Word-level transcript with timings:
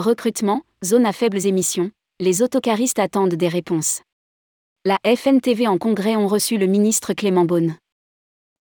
Recrutement, 0.00 0.62
zone 0.82 1.04
à 1.04 1.12
faibles 1.12 1.46
émissions, 1.46 1.90
les 2.20 2.40
autocaristes 2.40 2.98
attendent 2.98 3.34
des 3.34 3.48
réponses. 3.48 4.00
La 4.86 4.98
FNTV 5.04 5.66
en 5.66 5.76
congrès 5.76 6.16
ont 6.16 6.26
reçu 6.26 6.56
le 6.56 6.64
ministre 6.64 7.12
Clément 7.12 7.44
Beaune. 7.44 7.76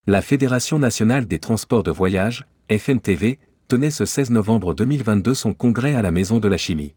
La 0.05 0.21
Fédération 0.21 0.79
nationale 0.79 1.27
des 1.27 1.39
transports 1.39 1.83
de 1.83 1.91
voyage, 1.91 2.45
FNTV, 2.69 3.39
tenait 3.69 3.89
ce 3.89 4.03
16 4.03 4.31
novembre 4.31 4.73
2022 4.73 5.33
son 5.33 5.53
congrès 5.53 5.95
à 5.95 6.01
la 6.01 6.11
Maison 6.11 6.39
de 6.39 6.49
la 6.49 6.57
Chimie. 6.57 6.93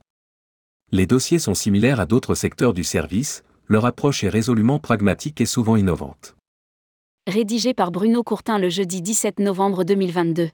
Les 0.91 1.07
dossiers 1.07 1.39
sont 1.39 1.55
similaires 1.55 2.01
à 2.01 2.07
d'autres 2.07 2.35
secteurs 2.35 2.75
du 2.75 2.83
service, 2.83 3.45
leur 3.69 3.87
approche 3.87 4.25
est 4.25 4.29
résolument 4.29 4.81
pragmatique 4.81 5.41
et 5.41 5.47
souvent 5.47 5.77
innovante. 5.77 6.35
Rédigé 7.29 7.75
par 7.75 7.93
Bruno 7.93 8.25
Courtin 8.25 8.59
le 8.59 8.71
jeudi 8.71 9.03
17 9.03 9.39
novembre 9.39 9.85
2022. 9.85 10.51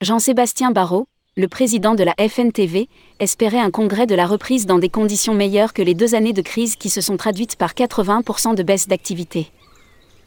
Jean-Sébastien 0.00 0.70
Barrault, 0.70 1.08
le 1.36 1.48
président 1.48 1.96
de 1.96 2.04
la 2.04 2.14
FNTV, 2.20 2.88
espérait 3.18 3.58
un 3.58 3.72
congrès 3.72 4.06
de 4.06 4.14
la 4.14 4.28
reprise 4.28 4.64
dans 4.64 4.78
des 4.78 4.88
conditions 4.88 5.34
meilleures 5.34 5.72
que 5.72 5.82
les 5.82 5.94
deux 5.94 6.14
années 6.14 6.32
de 6.32 6.40
crise 6.40 6.76
qui 6.76 6.88
se 6.88 7.00
sont 7.00 7.16
traduites 7.16 7.56
par 7.56 7.72
80% 7.72 8.54
de 8.54 8.62
baisse 8.62 8.86
d'activité. 8.86 9.50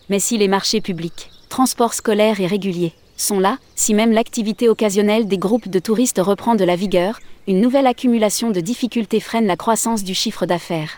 Mais 0.09 0.19
si 0.19 0.37
les 0.37 0.49
marchés 0.49 0.81
publics, 0.81 1.29
transports 1.47 1.93
scolaires 1.93 2.41
et 2.41 2.47
réguliers, 2.47 2.91
sont 3.15 3.39
là, 3.39 3.59
si 3.73 3.93
même 3.93 4.11
l'activité 4.11 4.67
occasionnelle 4.67 5.29
des 5.29 5.37
groupes 5.37 5.69
de 5.69 5.79
touristes 5.79 6.19
reprend 6.19 6.55
de 6.55 6.65
la 6.65 6.75
vigueur, 6.75 7.21
une 7.47 7.61
nouvelle 7.61 7.87
accumulation 7.87 8.51
de 8.51 8.59
difficultés 8.59 9.21
freine 9.21 9.47
la 9.47 9.55
croissance 9.55 10.03
du 10.03 10.13
chiffre 10.13 10.45
d'affaires. 10.45 10.97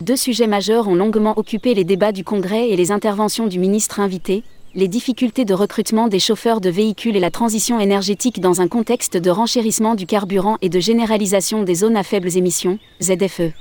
Deux 0.00 0.16
sujets 0.16 0.48
majeurs 0.48 0.88
ont 0.88 0.96
longuement 0.96 1.38
occupé 1.38 1.72
les 1.72 1.84
débats 1.84 2.10
du 2.10 2.24
Congrès 2.24 2.68
et 2.68 2.76
les 2.76 2.90
interventions 2.90 3.46
du 3.46 3.60
ministre 3.60 4.00
invité, 4.00 4.42
les 4.76 4.88
difficultés 4.88 5.46
de 5.46 5.54
recrutement 5.54 6.06
des 6.06 6.18
chauffeurs 6.18 6.60
de 6.60 6.68
véhicules 6.68 7.16
et 7.16 7.20
la 7.20 7.30
transition 7.30 7.80
énergétique 7.80 8.40
dans 8.40 8.60
un 8.60 8.68
contexte 8.68 9.16
de 9.16 9.30
renchérissement 9.30 9.94
du 9.94 10.04
carburant 10.04 10.58
et 10.60 10.68
de 10.68 10.78
généralisation 10.80 11.62
des 11.62 11.76
zones 11.76 11.96
à 11.96 12.02
faibles 12.02 12.36
émissions, 12.36 12.78
ZFE. 13.02 13.52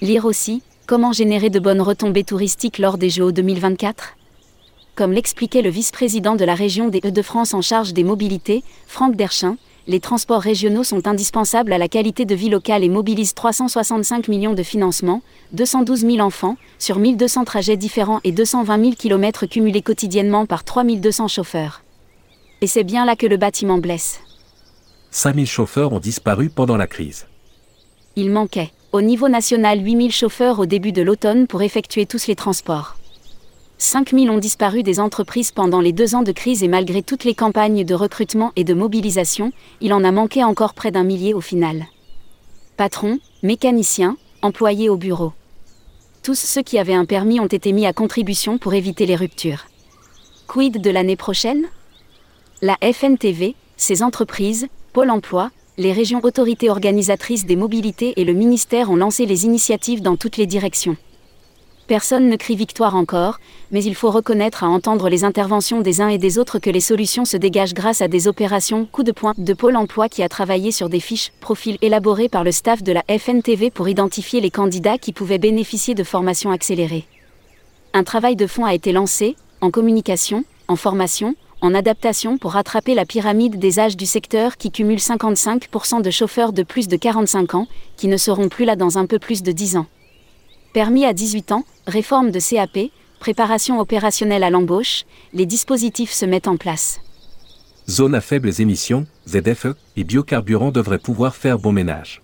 Lire 0.00 0.24
aussi, 0.24 0.62
comment 0.86 1.12
générer 1.12 1.50
de 1.50 1.58
bonnes 1.58 1.80
retombées 1.80 2.22
touristiques 2.22 2.78
lors 2.78 2.98
des 2.98 3.10
Jeux 3.10 3.32
2024 3.32 4.14
Comme 4.94 5.10
l'expliquait 5.10 5.60
le 5.60 5.70
vice-président 5.70 6.36
de 6.36 6.44
la 6.44 6.54
région 6.54 6.86
des 6.86 7.00
Hauts-de-France 7.02 7.52
en 7.52 7.60
charge 7.60 7.92
des 7.92 8.04
mobilités, 8.04 8.62
Franck 8.86 9.16
Derchin, 9.16 9.56
les 9.88 10.00
transports 10.00 10.42
régionaux 10.42 10.84
sont 10.84 11.08
indispensables 11.08 11.72
à 11.72 11.78
la 11.78 11.88
qualité 11.88 12.26
de 12.26 12.34
vie 12.34 12.50
locale 12.50 12.84
et 12.84 12.90
mobilisent 12.90 13.32
365 13.32 14.28
millions 14.28 14.52
de 14.52 14.62
financements, 14.62 15.22
212 15.52 16.00
000 16.00 16.18
enfants, 16.18 16.58
sur 16.78 16.98
1200 16.98 17.44
trajets 17.44 17.78
différents 17.78 18.20
et 18.22 18.30
220 18.30 18.80
000 18.80 18.92
km 18.98 19.46
cumulés 19.46 19.80
quotidiennement 19.80 20.44
par 20.44 20.62
3200 20.62 21.28
chauffeurs. 21.28 21.82
Et 22.60 22.66
c'est 22.66 22.84
bien 22.84 23.06
là 23.06 23.16
que 23.16 23.26
le 23.26 23.38
bâtiment 23.38 23.78
blesse. 23.78 24.20
5000 25.10 25.46
chauffeurs 25.46 25.94
ont 25.94 26.00
disparu 26.00 26.50
pendant 26.50 26.76
la 26.76 26.86
crise. 26.86 27.26
Il 28.14 28.30
manquait, 28.30 28.72
au 28.92 29.00
niveau 29.00 29.30
national, 29.30 29.82
8000 29.82 30.12
chauffeurs 30.12 30.58
au 30.58 30.66
début 30.66 30.92
de 30.92 31.00
l'automne 31.00 31.46
pour 31.46 31.62
effectuer 31.62 32.04
tous 32.04 32.26
les 32.26 32.36
transports. 32.36 32.97
5000 33.80 34.28
ont 34.30 34.38
disparu 34.38 34.82
des 34.82 34.98
entreprises 34.98 35.52
pendant 35.52 35.80
les 35.80 35.92
deux 35.92 36.16
ans 36.16 36.22
de 36.22 36.32
crise 36.32 36.64
et 36.64 36.68
malgré 36.68 37.00
toutes 37.00 37.22
les 37.22 37.34
campagnes 37.34 37.84
de 37.84 37.94
recrutement 37.94 38.50
et 38.56 38.64
de 38.64 38.74
mobilisation, 38.74 39.52
il 39.80 39.92
en 39.92 40.02
a 40.02 40.10
manqué 40.10 40.42
encore 40.42 40.74
près 40.74 40.90
d'un 40.90 41.04
millier 41.04 41.32
au 41.32 41.40
final. 41.40 41.86
Patrons, 42.76 43.20
mécaniciens, 43.44 44.16
employés 44.42 44.88
au 44.88 44.96
bureau. 44.96 45.32
Tous 46.24 46.34
ceux 46.34 46.62
qui 46.62 46.76
avaient 46.76 46.92
un 46.92 47.04
permis 47.04 47.38
ont 47.38 47.46
été 47.46 47.72
mis 47.72 47.86
à 47.86 47.92
contribution 47.92 48.58
pour 48.58 48.74
éviter 48.74 49.06
les 49.06 49.14
ruptures. 49.14 49.66
Quid 50.48 50.80
de 50.80 50.90
l'année 50.90 51.16
prochaine? 51.16 51.66
La 52.62 52.76
FNTV, 52.82 53.54
ses 53.76 54.02
entreprises, 54.02 54.66
Pôle 54.92 55.10
emploi, 55.10 55.52
les 55.76 55.92
régions 55.92 56.20
autorités 56.24 56.68
organisatrices 56.68 57.46
des 57.46 57.54
mobilités 57.54 58.14
et 58.16 58.24
le 58.24 58.32
ministère 58.32 58.90
ont 58.90 58.96
lancé 58.96 59.24
les 59.24 59.44
initiatives 59.44 60.02
dans 60.02 60.16
toutes 60.16 60.36
les 60.36 60.46
directions. 60.46 60.96
Personne 61.88 62.28
ne 62.28 62.36
crie 62.36 62.54
victoire 62.54 62.94
encore, 62.96 63.40
mais 63.70 63.82
il 63.82 63.94
faut 63.94 64.10
reconnaître 64.10 64.62
à 64.62 64.68
entendre 64.68 65.08
les 65.08 65.24
interventions 65.24 65.80
des 65.80 66.02
uns 66.02 66.08
et 66.08 66.18
des 66.18 66.38
autres 66.38 66.58
que 66.58 66.68
les 66.68 66.82
solutions 66.82 67.24
se 67.24 67.38
dégagent 67.38 67.72
grâce 67.72 68.02
à 68.02 68.08
des 68.08 68.28
opérations 68.28 68.84
coup 68.84 69.02
de 69.02 69.10
poing 69.10 69.32
de 69.38 69.54
Pôle 69.54 69.74
emploi 69.74 70.10
qui 70.10 70.22
a 70.22 70.28
travaillé 70.28 70.70
sur 70.70 70.90
des 70.90 71.00
fiches, 71.00 71.32
profils 71.40 71.78
élaborés 71.80 72.28
par 72.28 72.44
le 72.44 72.52
staff 72.52 72.82
de 72.82 72.92
la 72.92 73.02
FNTV 73.08 73.70
pour 73.70 73.88
identifier 73.88 74.42
les 74.42 74.50
candidats 74.50 74.98
qui 74.98 75.14
pouvaient 75.14 75.38
bénéficier 75.38 75.94
de 75.94 76.04
formations 76.04 76.50
accélérées. 76.50 77.06
Un 77.94 78.04
travail 78.04 78.36
de 78.36 78.46
fond 78.46 78.66
a 78.66 78.74
été 78.74 78.92
lancé, 78.92 79.34
en 79.62 79.70
communication, 79.70 80.44
en 80.68 80.76
formation, 80.76 81.36
en 81.62 81.74
adaptation 81.74 82.36
pour 82.36 82.52
rattraper 82.52 82.94
la 82.94 83.06
pyramide 83.06 83.58
des 83.58 83.80
âges 83.80 83.96
du 83.96 84.04
secteur 84.04 84.58
qui 84.58 84.70
cumule 84.70 84.98
55% 84.98 86.02
de 86.02 86.10
chauffeurs 86.10 86.52
de 86.52 86.64
plus 86.64 86.86
de 86.86 86.98
45 86.98 87.54
ans, 87.54 87.66
qui 87.96 88.08
ne 88.08 88.18
seront 88.18 88.50
plus 88.50 88.66
là 88.66 88.76
dans 88.76 88.98
un 88.98 89.06
peu 89.06 89.18
plus 89.18 89.42
de 89.42 89.52
10 89.52 89.78
ans. 89.78 89.86
Permis 90.72 91.06
à 91.06 91.12
18 91.12 91.52
ans, 91.52 91.64
réforme 91.86 92.30
de 92.30 92.38
CAP, 92.40 92.90
préparation 93.20 93.80
opérationnelle 93.80 94.44
à 94.44 94.50
l'embauche, 94.50 95.04
les 95.32 95.46
dispositifs 95.46 96.12
se 96.12 96.26
mettent 96.26 96.48
en 96.48 96.56
place. 96.56 97.00
Zone 97.88 98.14
à 98.14 98.20
faibles 98.20 98.60
émissions, 98.60 99.06
ZFE, 99.26 99.74
et 99.96 100.04
biocarburants 100.04 100.70
devraient 100.70 100.98
pouvoir 100.98 101.34
faire 101.34 101.58
bon 101.58 101.72
ménage. 101.72 102.22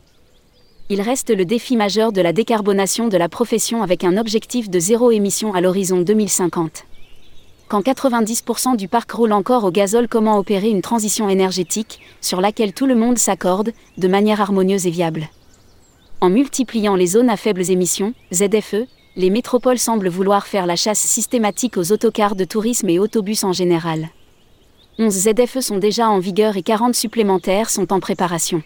Il 0.90 1.00
reste 1.00 1.30
le 1.30 1.46
défi 1.46 1.76
majeur 1.76 2.12
de 2.12 2.20
la 2.20 2.34
décarbonation 2.34 3.08
de 3.08 3.16
la 3.16 3.30
profession 3.30 3.82
avec 3.82 4.04
un 4.04 4.18
objectif 4.18 4.68
de 4.68 4.78
zéro 4.78 5.10
émission 5.10 5.54
à 5.54 5.62
l'horizon 5.62 6.02
2050. 6.02 6.84
Quand 7.68 7.80
90% 7.80 8.76
du 8.76 8.88
parc 8.88 9.10
roule 9.12 9.32
encore 9.32 9.64
au 9.64 9.70
gazole, 9.70 10.06
comment 10.06 10.36
opérer 10.36 10.68
une 10.68 10.82
transition 10.82 11.30
énergétique, 11.30 12.00
sur 12.20 12.42
laquelle 12.42 12.74
tout 12.74 12.84
le 12.84 12.94
monde 12.94 13.16
s'accorde, 13.16 13.72
de 13.96 14.08
manière 14.08 14.42
harmonieuse 14.42 14.86
et 14.86 14.90
viable? 14.90 15.30
En 16.24 16.30
multipliant 16.30 16.96
les 16.96 17.08
zones 17.08 17.28
à 17.28 17.36
faibles 17.36 17.70
émissions, 17.70 18.14
ZFE, 18.32 18.86
les 19.14 19.28
métropoles 19.28 19.78
semblent 19.78 20.08
vouloir 20.08 20.46
faire 20.46 20.64
la 20.64 20.74
chasse 20.74 21.00
systématique 21.00 21.76
aux 21.76 21.92
autocars 21.92 22.34
de 22.34 22.46
tourisme 22.46 22.88
et 22.88 22.98
autobus 22.98 23.44
en 23.44 23.52
général. 23.52 24.08
11 24.98 25.12
ZFE 25.12 25.60
sont 25.60 25.76
déjà 25.76 26.08
en 26.08 26.20
vigueur 26.20 26.56
et 26.56 26.62
40 26.62 26.94
supplémentaires 26.94 27.68
sont 27.68 27.92
en 27.92 28.00
préparation. 28.00 28.62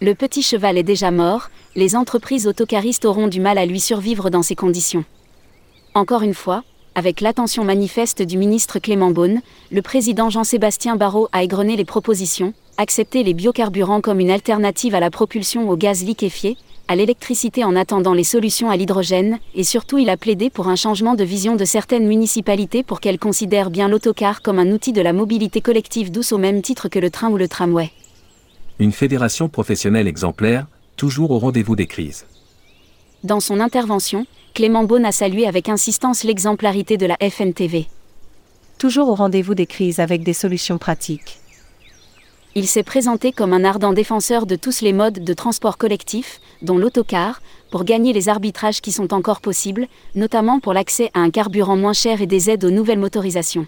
Le 0.00 0.14
petit 0.14 0.40
cheval 0.40 0.78
est 0.78 0.82
déjà 0.82 1.10
mort, 1.10 1.50
les 1.76 1.94
entreprises 1.94 2.46
autocaristes 2.46 3.04
auront 3.04 3.28
du 3.28 3.40
mal 3.40 3.58
à 3.58 3.66
lui 3.66 3.78
survivre 3.78 4.30
dans 4.30 4.42
ces 4.42 4.56
conditions. 4.56 5.04
Encore 5.92 6.22
une 6.22 6.32
fois, 6.32 6.64
avec 6.94 7.20
l'attention 7.20 7.64
manifeste 7.64 8.22
du 8.22 8.38
ministre 8.38 8.78
Clément 8.78 9.10
Beaune, 9.10 9.42
le 9.70 9.82
président 9.82 10.30
Jean-Sébastien 10.30 10.96
Barrault 10.96 11.28
a 11.32 11.42
égrené 11.42 11.76
les 11.76 11.84
propositions, 11.84 12.54
accepter 12.78 13.22
les 13.22 13.34
biocarburants 13.34 14.00
comme 14.00 14.20
une 14.20 14.30
alternative 14.30 14.94
à 14.94 15.00
la 15.00 15.10
propulsion 15.10 15.68
au 15.68 15.76
gaz 15.76 16.04
liquéfié, 16.04 16.56
à 16.88 16.96
l'électricité 16.96 17.64
en 17.64 17.76
attendant 17.76 18.14
les 18.14 18.24
solutions 18.24 18.70
à 18.70 18.76
l'hydrogène, 18.76 19.38
et 19.54 19.64
surtout 19.64 19.98
il 19.98 20.10
a 20.10 20.16
plaidé 20.16 20.50
pour 20.50 20.68
un 20.68 20.76
changement 20.76 21.14
de 21.14 21.24
vision 21.24 21.56
de 21.56 21.64
certaines 21.64 22.06
municipalités 22.06 22.82
pour 22.82 23.00
qu'elles 23.00 23.18
considèrent 23.18 23.70
bien 23.70 23.88
l'autocar 23.88 24.42
comme 24.42 24.58
un 24.58 24.70
outil 24.72 24.92
de 24.92 25.00
la 25.00 25.12
mobilité 25.12 25.60
collective 25.60 26.10
douce 26.10 26.32
au 26.32 26.38
même 26.38 26.62
titre 26.62 26.88
que 26.88 26.98
le 26.98 27.10
train 27.10 27.30
ou 27.30 27.36
le 27.36 27.48
tramway. 27.48 27.90
Une 28.78 28.92
fédération 28.92 29.48
professionnelle 29.48 30.08
exemplaire, 30.08 30.66
toujours 30.96 31.30
au 31.30 31.38
rendez-vous 31.38 31.76
des 31.76 31.86
crises. 31.86 32.26
Dans 33.22 33.40
son 33.40 33.60
intervention, 33.60 34.26
Clément 34.54 34.84
Beaune 34.84 35.04
a 35.04 35.12
salué 35.12 35.46
avec 35.46 35.68
insistance 35.68 36.24
l'exemplarité 36.24 36.96
de 36.96 37.06
la 37.06 37.16
FNTV. 37.16 37.86
Toujours 38.78 39.08
au 39.08 39.14
rendez-vous 39.14 39.54
des 39.54 39.66
crises 39.66 40.00
avec 40.00 40.24
des 40.24 40.32
solutions 40.32 40.78
pratiques 40.78 41.41
il 42.54 42.68
s'est 42.68 42.82
présenté 42.82 43.32
comme 43.32 43.54
un 43.54 43.64
ardent 43.64 43.94
défenseur 43.94 44.44
de 44.44 44.56
tous 44.56 44.82
les 44.82 44.92
modes 44.92 45.24
de 45.24 45.32
transport 45.32 45.78
collectif, 45.78 46.40
dont 46.60 46.76
l'autocar, 46.76 47.40
pour 47.70 47.84
gagner 47.84 48.12
les 48.12 48.28
arbitrages 48.28 48.82
qui 48.82 48.92
sont 48.92 49.14
encore 49.14 49.40
possibles, 49.40 49.86
notamment 50.14 50.60
pour 50.60 50.74
l'accès 50.74 51.10
à 51.14 51.20
un 51.20 51.30
carburant 51.30 51.76
moins 51.76 51.94
cher 51.94 52.20
et 52.20 52.26
des 52.26 52.50
aides 52.50 52.64
aux 52.64 52.70
nouvelles 52.70 52.98
motorisations. 52.98 53.66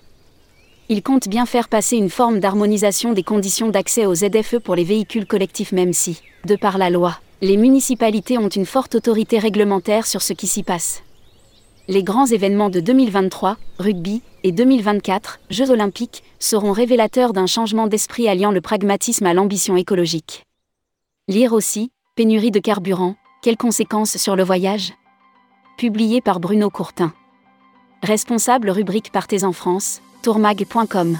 Il 0.91 1.03
compte 1.03 1.29
bien 1.29 1.47
faire 1.47 1.69
passer 1.69 1.97
une 1.97 2.11
forme 2.11 2.41
d'harmonisation 2.41 3.15
des 3.15 3.23
conditions 3.23 3.71
d'accès 3.71 4.05
aux 4.05 4.15
ZFE 4.15 4.59
pour 4.59 4.75
les 4.75 4.85
véhicules 4.85 5.27
collectifs 5.27 5.73
même 5.73 5.95
si, 5.95 6.21
de 6.45 6.57
par 6.57 6.77
la 6.77 6.91
loi, 6.91 7.19
les 7.41 7.57
municipalités 7.57 8.37
ont 8.37 8.49
une 8.49 8.67
forte 8.67 8.95
autorité 8.95 9.39
réglementaire 9.39 10.07
sur 10.07 10.21
ce 10.21 10.35
qui 10.35 10.47
s'y 10.47 10.63
passe. 10.63 11.03
Les 11.87 12.03
grands 12.03 12.25
événements 12.25 12.71
de 12.71 12.81
2023, 12.81 13.59
rugby, 13.79 14.23
et 14.43 14.53
2024, 14.53 15.41
Jeux 15.51 15.71
olympiques, 15.71 16.23
seront 16.39 16.73
révélateurs 16.73 17.35
d'un 17.35 17.47
changement 17.47 17.89
d'esprit 17.89 18.27
alliant 18.27 18.53
le 18.53 18.63
pragmatisme 18.63 19.27
à 19.27 19.35
l'ambition 19.35 19.77
écologique. 19.77 20.45
Lire 21.29 21.53
aussi, 21.53 21.91
Pénurie 22.17 22.51
de 22.51 22.59
carburant, 22.59 23.17
quelles 23.43 23.59
conséquences 23.59 24.17
sur 24.17 24.35
le 24.35 24.45
voyage? 24.45 24.95
Publié 25.77 26.23
par 26.23 26.41
Bruno 26.41 26.71
Courtin. 26.71 27.13
Responsable 28.03 28.71
rubrique 28.71 29.13
Partez 29.13 29.45
en 29.45 29.53
France, 29.53 30.01
tourmag.com. 30.23 31.19